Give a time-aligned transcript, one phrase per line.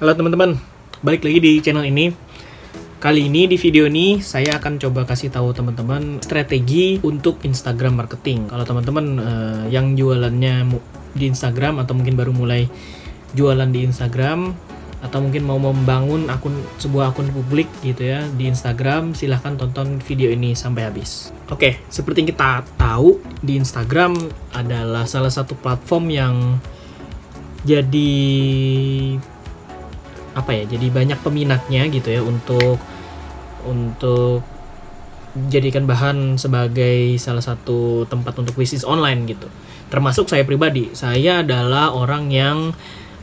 [0.00, 0.56] Halo teman-teman,
[1.04, 2.08] balik lagi di channel ini.
[2.96, 8.48] Kali ini di video ini saya akan coba kasih tahu teman-teman strategi untuk Instagram marketing.
[8.48, 10.72] Kalau teman-teman uh, yang jualannya
[11.12, 12.64] di Instagram atau mungkin baru mulai
[13.36, 14.56] jualan di Instagram
[15.04, 20.32] atau mungkin mau membangun akun sebuah akun publik gitu ya di Instagram, silahkan tonton video
[20.32, 21.28] ini sampai habis.
[21.52, 24.16] Oke, seperti kita tahu di Instagram
[24.56, 26.34] adalah salah satu platform yang
[27.68, 28.16] jadi
[30.32, 32.78] apa ya jadi banyak peminatnya gitu ya untuk
[33.66, 34.46] untuk
[35.50, 39.46] jadikan bahan sebagai salah satu tempat untuk bisnis online gitu.
[39.90, 42.74] Termasuk saya pribadi saya adalah orang yang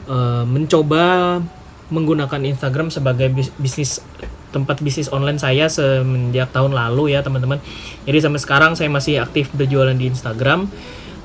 [0.08, 1.40] uh, mencoba
[1.88, 4.04] menggunakan Instagram sebagai bisnis
[4.52, 7.60] tempat bisnis online saya semenjak tahun lalu ya teman-teman.
[8.08, 10.68] Jadi sampai sekarang saya masih aktif berjualan di Instagram.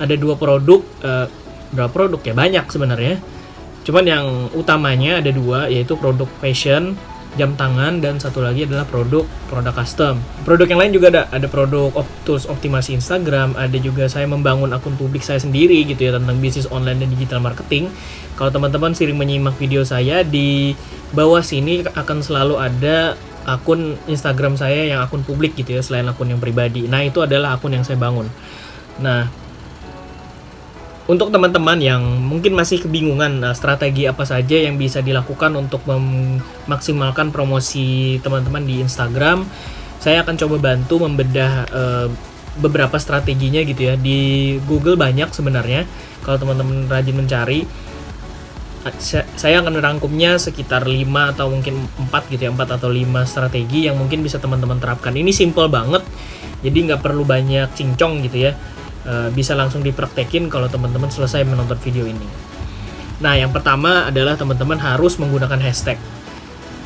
[0.02, 1.26] Ada dua produk uh,
[1.70, 2.34] berapa produk ya?
[2.34, 3.22] Banyak sebenarnya
[3.82, 6.94] Cuman yang utamanya ada dua yaitu produk fashion,
[7.32, 10.20] jam tangan dan satu lagi adalah produk produk custom.
[10.44, 14.70] Produk yang lain juga ada ada produk op, tools optimasi Instagram, ada juga saya membangun
[14.76, 17.88] akun publik saya sendiri gitu ya tentang bisnis online dan digital marketing.
[18.36, 20.76] Kalau teman-teman sering menyimak video saya di
[21.16, 23.16] bawah sini akan selalu ada
[23.48, 26.86] akun Instagram saya yang akun publik gitu ya selain akun yang pribadi.
[26.86, 28.28] Nah, itu adalah akun yang saya bangun.
[29.02, 29.26] Nah,
[31.12, 37.28] untuk teman-teman yang mungkin masih kebingungan uh, strategi apa saja yang bisa dilakukan untuk memaksimalkan
[37.28, 39.44] promosi teman-teman di Instagram,
[40.00, 42.08] saya akan coba bantu membedah uh,
[42.56, 43.94] beberapa strateginya gitu ya.
[44.00, 45.84] Di Google banyak sebenarnya.
[46.24, 47.60] Kalau teman-teman rajin mencari,
[49.36, 50.96] saya akan merangkumnya sekitar 5
[51.36, 51.76] atau mungkin
[52.08, 55.12] 4 gitu ya, 4 atau 5 strategi yang mungkin bisa teman-teman terapkan.
[55.12, 56.00] Ini simple banget.
[56.62, 58.54] Jadi nggak perlu banyak cincong gitu ya
[59.02, 62.22] Eh, bisa langsung dipraktekin kalau teman-teman selesai menonton video ini.
[63.18, 65.98] Nah, yang pertama adalah teman-teman harus menggunakan hashtag.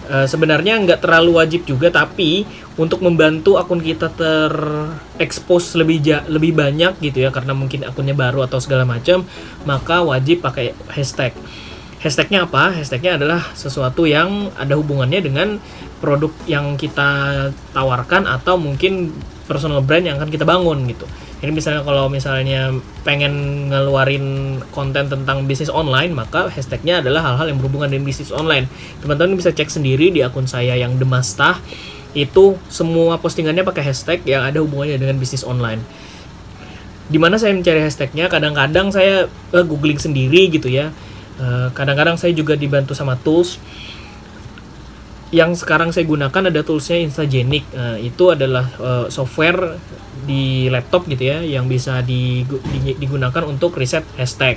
[0.06, 2.46] Uh, sebenarnya nggak terlalu wajib juga, tapi
[2.78, 8.46] untuk membantu akun kita terekspos lebih ja lebih banyak gitu ya, karena mungkin akunnya baru
[8.46, 9.26] atau segala macam,
[9.66, 11.34] maka wajib pakai hashtag.
[11.98, 12.70] Hashtagnya apa?
[12.70, 15.58] Hashtagnya adalah sesuatu yang ada hubungannya dengan
[15.98, 19.10] produk yang kita tawarkan atau mungkin
[19.50, 21.02] personal brand yang akan kita bangun gitu.
[21.36, 22.72] Ini misalnya kalau misalnya
[23.04, 28.72] pengen ngeluarin konten tentang bisnis online, maka hashtagnya adalah hal-hal yang berhubungan dengan bisnis online.
[29.04, 31.60] Teman-teman bisa cek sendiri di akun saya yang Demastah,
[32.16, 35.84] itu semua postingannya pakai hashtag yang ada hubungannya dengan bisnis online.
[37.12, 40.88] Di mana saya mencari hashtagnya, kadang-kadang saya uh, googling sendiri gitu ya.
[41.36, 43.60] Uh, kadang-kadang saya juga dibantu sama tools
[45.36, 47.68] yang sekarang saya gunakan ada toolsnya Instagenic.
[47.76, 49.76] Nah, itu adalah uh, software
[50.24, 54.56] di laptop gitu ya yang bisa digunakan untuk riset hashtag.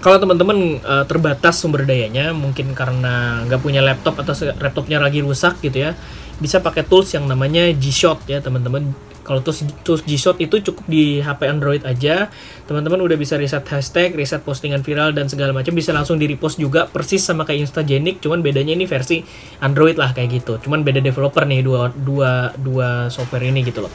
[0.00, 5.60] Kalau teman-teman uh, terbatas sumber dayanya, mungkin karena nggak punya laptop atau laptopnya lagi rusak
[5.60, 5.94] gitu ya,
[6.40, 11.22] bisa pakai tools yang namanya G-Shot ya teman-teman kalau tools, tools G-Shot itu cukup di
[11.22, 12.26] HP Android aja.
[12.66, 16.58] Teman-teman udah bisa riset hashtag, riset postingan viral dan segala macam bisa langsung di repost
[16.58, 19.22] juga persis sama kayak Instagenic, cuman bedanya ini versi
[19.62, 20.58] Android lah kayak gitu.
[20.58, 23.92] Cuman beda developer nih dua dua dua software ini gitu loh.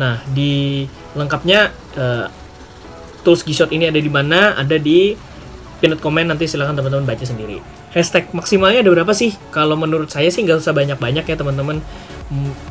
[0.00, 1.68] Nah, di lengkapnya
[2.00, 2.26] uh,
[3.20, 4.56] tools G-Shot ini ada di mana?
[4.56, 5.12] Ada di
[5.80, 7.60] pinned comment nanti silahkan teman-teman baca sendiri.
[7.90, 9.34] Hashtag maksimalnya ada berapa sih?
[9.50, 11.82] Kalau menurut saya sih nggak usah banyak-banyak ya teman-teman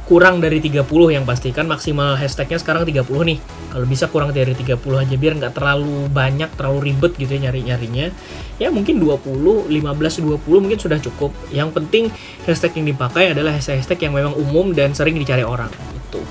[0.07, 3.37] kurang dari 30 yang pastikan maksimal hashtagnya sekarang 30 nih.
[3.69, 7.67] Kalau bisa kurang dari 30 aja biar nggak terlalu banyak terlalu ribet gitu ya nyari
[7.67, 8.07] nyarinya
[8.55, 11.35] ya mungkin 20 15 20 mungkin sudah cukup.
[11.51, 12.03] Yang penting
[12.47, 16.23] hashtag yang dipakai adalah hashtag, hashtag yang memang umum dan sering dicari orang itu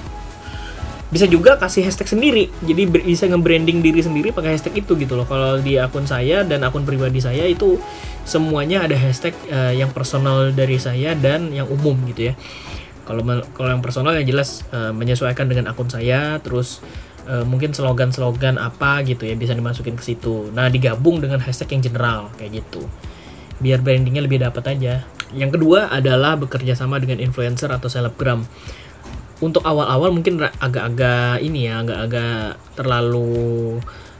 [1.08, 2.44] bisa juga kasih hashtag sendiri.
[2.60, 5.24] Jadi bisa nge-branding diri sendiri pakai hashtag itu gitu loh.
[5.24, 7.80] Kalau di akun saya dan akun pribadi saya itu
[8.28, 12.34] semuanya ada hashtag uh, yang personal dari saya dan yang umum gitu ya
[13.08, 13.24] kalau
[13.56, 16.84] kalau yang personal yang jelas uh, menyesuaikan dengan akun saya terus
[17.24, 20.52] uh, mungkin slogan-slogan apa gitu ya bisa dimasukin ke situ.
[20.52, 22.84] Nah digabung dengan hashtag yang general kayak gitu.
[23.64, 25.08] Biar brandingnya lebih dapat aja.
[25.32, 28.44] Yang kedua adalah bekerja sama dengan influencer atau selebgram.
[29.40, 33.78] Untuk awal-awal mungkin agak-agak ini ya agak-agak terlalu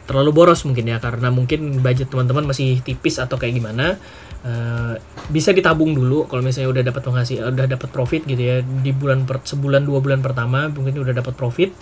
[0.09, 4.01] terlalu boros mungkin ya karena mungkin budget teman-teman masih tipis atau kayak gimana
[4.43, 4.97] uh,
[5.29, 8.57] bisa ditabung dulu kalau misalnya udah dapat penghasil udah dapat profit gitu ya.
[8.65, 11.77] Di bulan per, sebulan dua bulan pertama mungkin udah dapat profit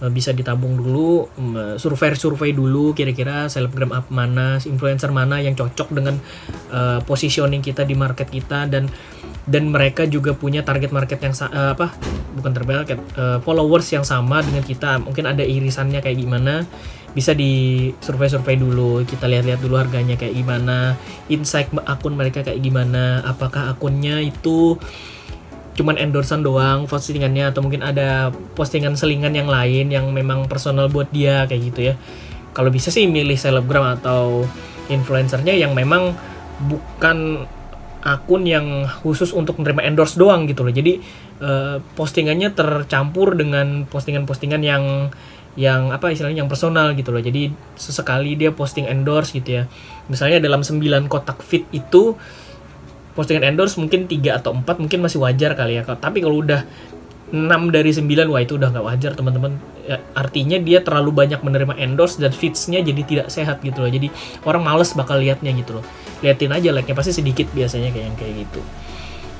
[0.00, 5.52] uh, bisa ditabung dulu um, survei survei dulu kira-kira selebgram apa mana influencer mana yang
[5.52, 6.16] cocok dengan
[6.72, 8.88] uh, positioning kita di market kita dan
[9.46, 11.94] dan mereka juga punya target market yang uh, apa
[12.34, 14.98] bukan target uh, followers yang sama dengan kita.
[14.98, 16.66] Mungkin ada irisannya kayak gimana
[17.16, 21.00] bisa di survei-survei dulu kita lihat-lihat dulu harganya kayak gimana
[21.32, 24.76] insight akun mereka kayak gimana apakah akunnya itu
[25.76, 31.12] cuman endorsan doang postingannya atau mungkin ada postingan selingan yang lain yang memang personal buat
[31.12, 31.94] dia kayak gitu ya.
[32.56, 34.48] Kalau bisa sih milih selebgram atau
[34.88, 36.16] influencernya yang memang
[36.64, 37.44] bukan
[38.00, 40.72] akun yang khusus untuk menerima endorse doang gitu loh.
[40.72, 40.96] Jadi
[41.44, 45.12] uh, postingannya tercampur dengan postingan-postingan yang
[45.56, 47.20] yang apa istilahnya yang personal gitu loh.
[47.24, 49.62] Jadi sesekali dia posting endorse gitu ya.
[50.06, 52.14] Misalnya dalam 9 kotak feed itu
[53.16, 55.82] postingan endorse mungkin tiga atau empat mungkin masih wajar kali ya.
[55.88, 56.68] Tapi kalau udah
[57.32, 59.56] 6 dari 9 wah itu udah nggak wajar teman-teman.
[59.88, 63.90] Ya, artinya dia terlalu banyak menerima endorse dan feedsnya jadi tidak sehat gitu loh.
[63.90, 64.12] Jadi
[64.44, 65.84] orang males bakal liatnya gitu loh.
[66.20, 68.60] Liatin aja like-nya pasti sedikit biasanya kayak yang kayak gitu.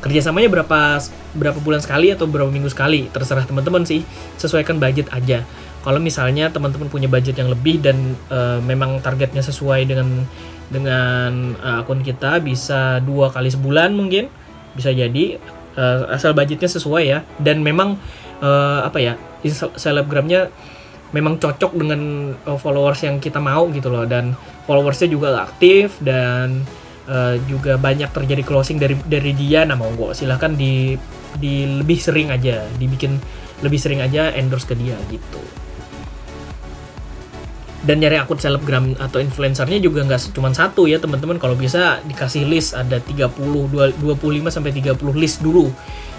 [0.01, 1.03] Kerjasamanya berapa
[1.37, 3.13] berapa bulan sekali atau berapa minggu sekali?
[3.13, 4.01] Terserah teman-teman sih.
[4.41, 5.45] Sesuaikan budget aja
[5.87, 10.27] kalau misalnya teman-teman punya budget yang lebih dan uh, memang targetnya sesuai dengan
[10.67, 14.27] dengan uh, akun kita bisa dua kali sebulan mungkin
[14.75, 15.39] bisa jadi
[15.79, 17.23] uh, asal budgetnya sesuai ya.
[17.39, 18.03] Dan memang
[18.43, 19.15] uh, apa ya
[19.79, 20.51] selebgramnya
[21.15, 24.03] memang cocok dengan uh, followers yang kita mau gitu loh.
[24.11, 24.35] Dan
[24.67, 26.67] followersnya juga aktif dan
[27.07, 29.63] uh, juga banyak terjadi closing dari dari dia.
[29.63, 30.99] Nah monggo silahkan di
[31.39, 33.23] di lebih sering aja dibikin
[33.63, 35.66] lebih sering aja endorse ke dia gitu
[37.85, 41.37] dan nyari akun selebgram atau influencernya juga nggak cuma satu ya teman-teman.
[41.37, 44.01] Kalau bisa dikasih list ada 30 25
[44.49, 45.69] sampai 30 list dulu.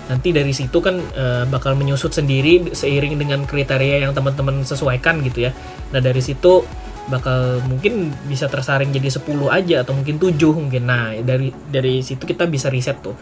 [0.07, 5.49] Nanti dari situ kan e, bakal menyusut sendiri seiring dengan kriteria yang teman-teman sesuaikan gitu
[5.49, 5.51] ya.
[5.91, 6.63] Nah dari situ
[7.07, 10.83] bakal mungkin bisa tersaring jadi 10 aja atau mungkin 7 mungkin.
[10.85, 13.17] Nah dari dari situ kita bisa riset tuh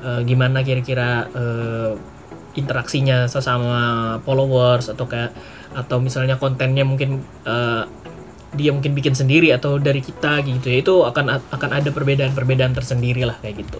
[0.00, 1.44] e, gimana kira-kira e,
[2.56, 5.30] interaksinya sesama followers atau kayak
[5.72, 7.86] atau misalnya kontennya mungkin uh,
[8.50, 13.22] dia mungkin bikin sendiri atau dari kita gitu ya itu akan akan ada perbedaan-perbedaan tersendiri
[13.22, 13.78] lah kayak gitu.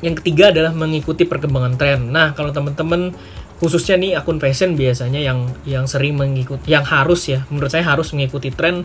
[0.00, 2.00] Yang ketiga adalah mengikuti perkembangan tren.
[2.12, 3.16] Nah, kalau teman-teman
[3.56, 8.12] khususnya nih akun fashion biasanya yang yang sering mengikuti yang harus ya menurut saya harus
[8.12, 8.84] mengikuti tren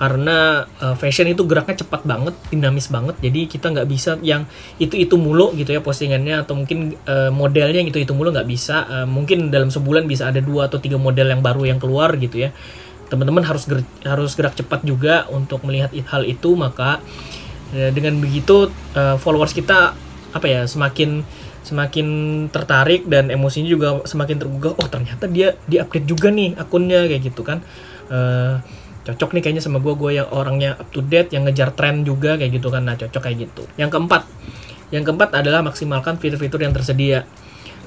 [0.00, 3.20] karena uh, fashion itu geraknya cepat banget, dinamis banget.
[3.20, 4.48] Jadi kita nggak bisa yang
[4.80, 8.88] itu itu mulu gitu ya postingannya atau mungkin uh, modelnya yang itu mulu nggak bisa.
[8.88, 12.48] Uh, mungkin dalam sebulan bisa ada dua atau tiga model yang baru yang keluar gitu
[12.48, 12.56] ya.
[13.12, 17.04] Teman-teman harus gerak, harus gerak cepat juga untuk melihat hal itu maka
[17.76, 19.92] uh, dengan begitu uh, followers kita
[20.32, 21.20] apa ya semakin
[21.60, 22.08] semakin
[22.48, 24.80] tertarik dan emosinya juga semakin tergugah.
[24.80, 27.60] Oh ternyata dia diupdate juga nih akunnya kayak gitu kan.
[28.08, 32.04] Uh, cocok nih kayaknya sama gue gue yang orangnya up to date yang ngejar tren
[32.04, 32.84] juga kayak gitu kan.
[32.84, 33.62] Nah cocok kayak gitu.
[33.80, 34.22] Yang keempat
[34.90, 37.24] yang keempat adalah maksimalkan fitur-fitur yang tersedia.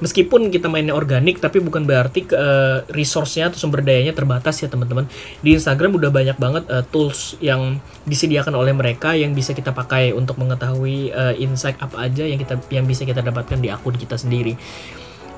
[0.01, 5.07] Meskipun kita mainnya organik tapi bukan berarti uh, resource-nya atau sumber dayanya terbatas ya teman-teman.
[5.39, 10.11] Di Instagram udah banyak banget uh, tools yang disediakan oleh mereka yang bisa kita pakai
[10.11, 14.19] untuk mengetahui uh, insight apa aja yang kita yang bisa kita dapatkan di akun kita
[14.19, 14.57] sendiri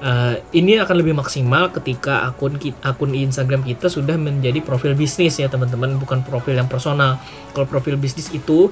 [0.05, 5.49] Uh, ini akan lebih maksimal ketika akun akun Instagram kita sudah menjadi profil bisnis ya
[5.49, 5.97] teman-teman.
[5.97, 7.17] Bukan profil yang personal.
[7.57, 8.69] Kalau profil bisnis itu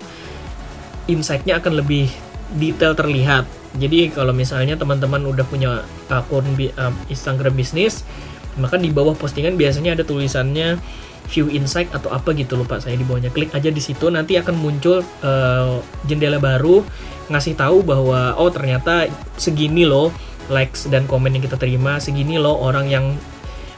[1.10, 2.06] insightnya akan lebih
[2.54, 3.50] detail terlihat.
[3.74, 5.82] Jadi kalau misalnya teman-teman udah punya
[6.14, 8.06] akun uh, Instagram bisnis
[8.58, 10.78] maka di bawah postingan biasanya ada tulisannya
[11.32, 14.56] view insight atau apa gitu lupa saya di bawahnya klik aja di situ nanti akan
[14.60, 16.84] muncul uh, jendela baru
[17.32, 19.08] ngasih tahu bahwa oh ternyata
[19.40, 20.12] segini loh
[20.52, 23.06] likes dan komen yang kita terima segini loh orang yang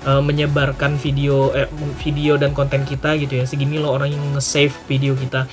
[0.06, 1.68] uh, menyebarkan video eh,
[2.00, 3.46] video dan konten kita gitu ya.
[3.50, 5.50] Segini loh orang yang nge-save video kita.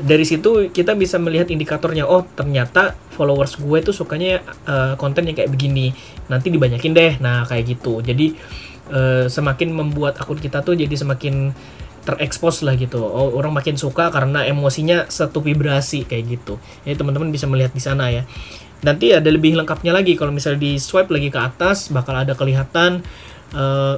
[0.00, 5.36] Dari situ kita bisa melihat indikatornya oh ternyata followers gue tuh sukanya uh, konten yang
[5.36, 5.92] kayak begini.
[6.32, 7.12] Nanti dibanyakin deh.
[7.20, 8.00] Nah kayak gitu.
[8.00, 8.32] Jadi
[8.88, 11.52] uh, semakin membuat akun kita tuh jadi semakin
[12.00, 13.04] terekspos lah gitu.
[13.04, 16.56] Oh, orang makin suka karena emosinya satu vibrasi kayak gitu.
[16.88, 18.24] Jadi teman-teman bisa melihat di sana ya
[18.80, 20.16] nanti ada lebih lengkapnya lagi.
[20.16, 23.04] Kalau misalnya di swipe lagi ke atas bakal ada kelihatan
[23.52, 23.96] uh,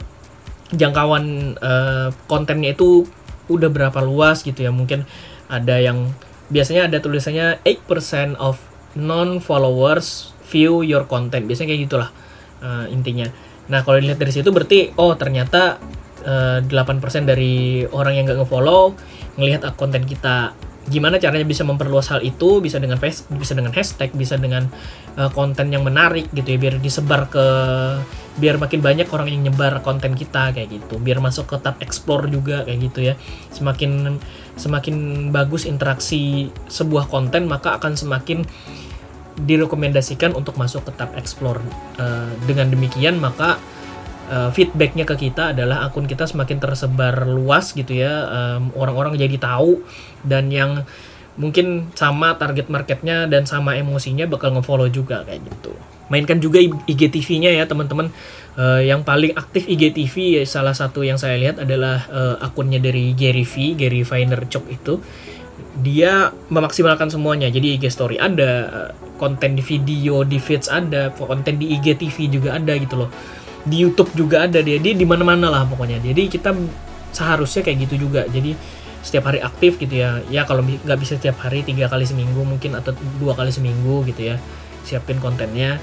[0.73, 3.07] jangkauan uh, kontennya itu
[3.47, 4.71] udah berapa luas gitu ya.
[4.75, 5.07] Mungkin
[5.47, 6.11] ada yang
[6.53, 8.61] biasanya ada tulisannya 8% of
[8.99, 11.47] non followers view your content.
[11.47, 12.11] Biasanya kayak gitulah
[12.61, 13.31] uh, intinya.
[13.71, 15.79] Nah kalau dilihat dari situ berarti oh ternyata
[16.27, 18.95] uh, 8% dari orang yang gak ngefollow
[19.39, 20.53] ngelihat konten kita
[20.91, 22.99] gimana caranya bisa memperluas hal itu bisa dengan
[23.39, 24.67] bisa dengan hashtag bisa dengan
[25.15, 27.47] uh, konten yang menarik gitu ya biar disebar ke
[28.33, 30.97] biar makin banyak orang yang nyebar konten kita kayak gitu.
[30.97, 33.15] Biar masuk ke tab explore juga kayak gitu ya.
[33.53, 34.17] Semakin
[34.57, 38.45] semakin bagus interaksi sebuah konten maka akan semakin
[39.37, 41.61] direkomendasikan untuk masuk ke tab explore.
[42.01, 43.61] Uh, dengan demikian maka
[44.31, 49.37] uh, feedbacknya ke kita adalah akun kita semakin tersebar luas gitu ya um, orang-orang jadi
[49.41, 49.83] tahu
[50.23, 50.85] dan yang
[51.41, 55.73] mungkin sama target marketnya dan sama emosinya bakal ngefollow juga kayak gitu.
[56.13, 58.13] Mainkan juga IGTV-nya ya teman-teman.
[58.53, 63.17] Uh, yang paling aktif IGTV ya, salah satu yang saya lihat adalah uh, akunnya dari
[63.17, 65.01] Gary V Gary Vaynerchuk itu.
[65.81, 67.49] Dia memaksimalkan semuanya.
[67.49, 72.75] Jadi IG story ada konten di video di feeds ada konten di IGTV juga ada
[72.75, 73.11] gitu loh
[73.67, 74.79] di YouTube juga ada dia.
[74.79, 76.03] Di mana-mana lah pokoknya.
[76.03, 76.55] Jadi kita
[77.13, 78.27] seharusnya kayak gitu juga.
[78.27, 78.55] Jadi
[79.03, 80.23] setiap hari aktif gitu ya.
[80.31, 84.35] Ya kalau nggak bisa setiap hari tiga kali seminggu mungkin atau dua kali seminggu gitu
[84.35, 84.37] ya.
[84.83, 85.79] Siapin kontennya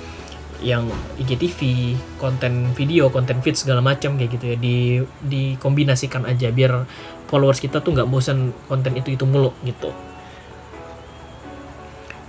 [0.59, 4.55] yang IGTV, konten video, konten feed segala macam kayak gitu ya.
[4.59, 4.77] Di
[5.23, 6.83] dikombinasikan aja biar
[7.31, 10.08] followers kita tuh nggak bosan konten itu itu mulu gitu.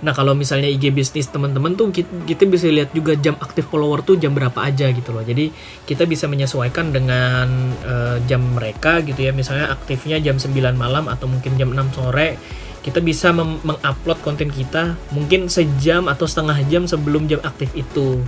[0.01, 4.17] Nah kalau misalnya IG bisnis teman-teman tuh kita, bisa lihat juga jam aktif follower tuh
[4.17, 5.21] jam berapa aja gitu loh.
[5.21, 5.53] Jadi
[5.85, 7.47] kita bisa menyesuaikan dengan
[7.85, 9.31] uh, jam mereka gitu ya.
[9.31, 12.37] Misalnya aktifnya jam 9 malam atau mungkin jam 6 sore
[12.81, 18.25] kita bisa mengupload konten kita mungkin sejam atau setengah jam sebelum jam aktif itu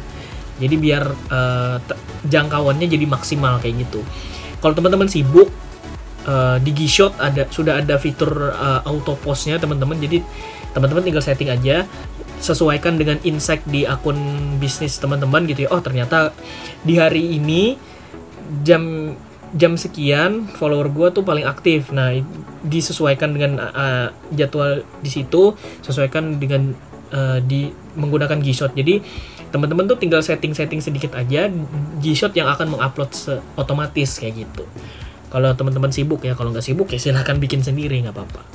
[0.62, 1.04] jadi biar
[1.34, 1.78] uh,
[2.30, 4.06] jangkauannya jadi maksimal kayak gitu
[4.62, 5.50] kalau teman-teman sibuk
[6.30, 10.22] uh, di Gshot ada sudah ada fitur uh, auto postnya teman-teman jadi
[10.74, 11.86] teman-teman tinggal setting aja
[12.44, 14.20] sesuaikan dengan insight di akun
[14.60, 15.70] bisnis teman-teman gitu ya.
[15.72, 16.36] Oh ternyata
[16.84, 17.80] di hari ini
[18.68, 19.16] jam
[19.56, 21.94] jam sekian follower gue tuh paling aktif.
[21.96, 22.12] Nah
[22.68, 26.76] disesuaikan dengan uh, jadwal di situ sesuaikan dengan
[27.16, 28.76] uh, di menggunakan Gshot.
[28.76, 29.00] Jadi
[29.54, 31.48] teman-teman tuh tinggal setting-setting sedikit aja
[32.04, 33.14] Gshot yang akan mengupload
[33.56, 34.68] otomatis kayak gitu.
[35.32, 38.53] Kalau teman-teman sibuk ya kalau nggak sibuk ya silahkan bikin sendiri nggak apa-apa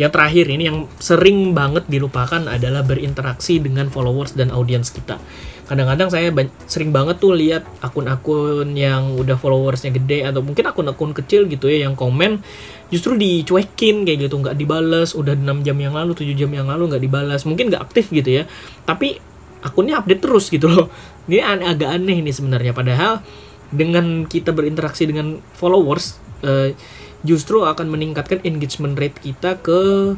[0.00, 5.20] yang terakhir ini yang sering banget dilupakan adalah berinteraksi dengan followers dan audiens kita.
[5.68, 6.32] Kadang-kadang saya
[6.64, 11.84] sering banget tuh lihat akun-akun yang udah followersnya gede atau mungkin akun-akun kecil gitu ya
[11.84, 12.40] yang komen
[12.88, 15.12] justru dicuekin kayak gitu nggak dibales.
[15.12, 18.40] Udah 6 jam yang lalu 7 jam yang lalu nggak dibalas mungkin nggak aktif gitu
[18.40, 18.48] ya
[18.88, 19.20] tapi
[19.60, 20.88] akunnya update terus gitu loh.
[21.28, 22.74] Ini agak aneh ini sebenarnya.
[22.74, 23.22] Padahal
[23.70, 26.74] dengan kita berinteraksi dengan followers uh,
[27.20, 30.14] justru akan meningkatkan engagement rate kita ke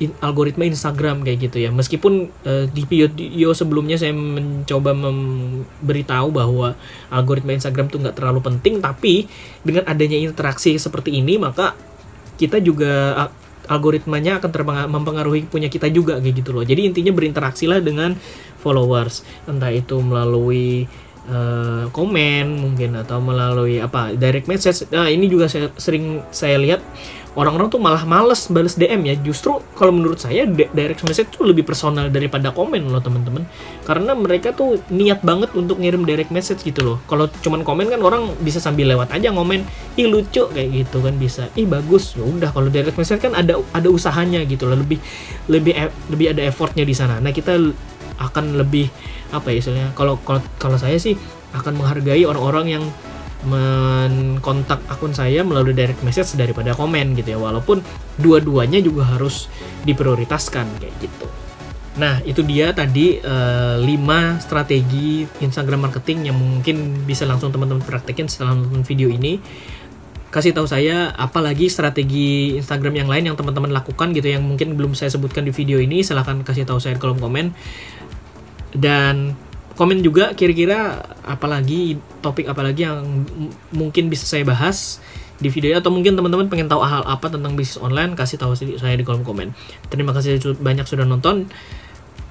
[0.00, 1.70] in, algoritma Instagram kayak gitu ya.
[1.70, 6.74] Meskipun uh, di video sebelumnya saya mencoba memberitahu bahwa
[7.12, 9.28] algoritma Instagram tuh nggak terlalu penting, tapi
[9.60, 11.76] dengan adanya interaksi seperti ini maka
[12.40, 13.28] kita juga
[13.68, 14.50] algoritmanya akan
[14.90, 16.64] mempengaruhi punya kita juga kayak gitu loh.
[16.64, 18.16] Jadi intinya berinteraksi lah dengan
[18.58, 20.88] followers, entah itu melalui
[21.30, 24.84] uh, komen mungkin atau melalui apa direct message.
[24.90, 26.82] Nah ini juga saya sering saya lihat
[27.38, 29.14] orang-orang tuh malah males balas DM ya.
[29.22, 33.46] Justru kalau menurut saya direct message tuh lebih personal daripada komen loh teman-teman.
[33.86, 36.96] Karena mereka tuh niat banget untuk ngirim direct message gitu loh.
[37.06, 39.62] Kalau cuman komen kan orang bisa sambil lewat aja ngomen
[39.94, 41.46] ih lucu kayak gitu kan bisa.
[41.54, 42.18] Ih bagus.
[42.18, 44.78] Ya udah kalau direct message kan ada ada usahanya gitu loh.
[44.78, 44.98] Lebih
[45.46, 47.22] lebih e, lebih ada effortnya di sana.
[47.22, 47.54] Nah kita
[48.20, 48.92] akan lebih
[49.32, 50.20] apa ya istilahnya kalau
[50.60, 51.16] kalau saya sih
[51.56, 52.84] akan menghargai orang-orang yang
[53.40, 57.38] menkontak akun saya melalui direct message daripada komen gitu ya.
[57.40, 57.80] Walaupun
[58.20, 59.48] dua-duanya juga harus
[59.88, 61.26] diprioritaskan kayak gitu.
[61.96, 67.82] Nah itu dia tadi uh, eh, 5 strategi Instagram marketing yang mungkin bisa langsung teman-teman
[67.82, 69.40] praktekin setelah nonton video ini.
[70.30, 74.94] Kasih tahu saya apalagi strategi Instagram yang lain yang teman-teman lakukan gitu yang mungkin belum
[74.94, 77.50] saya sebutkan di video ini silahkan kasih tahu saya di kolom komen
[78.74, 79.34] dan
[79.78, 83.24] komen juga kira-kira apalagi topik apalagi yang
[83.72, 85.00] mungkin bisa saya bahas
[85.40, 88.94] di video atau mungkin teman-teman pengen tahu hal apa tentang bisnis online kasih tahu saya
[88.94, 89.56] di kolom komen.
[89.88, 91.48] Terima kasih banyak sudah nonton.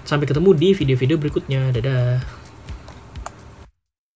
[0.05, 1.73] Sampai ketemu di video-video berikutnya.
[1.73, 2.21] Dadah.